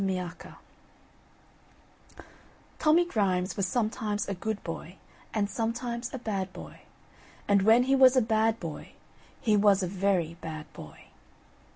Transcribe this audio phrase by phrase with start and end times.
[0.03, 0.55] MIACCA
[2.79, 4.95] Tommy Grimes was sometimes a good boy,
[5.31, 6.79] and sometimes a bad boy;
[7.47, 8.93] and when he was a bad boy,
[9.39, 11.01] he was a very bad boy.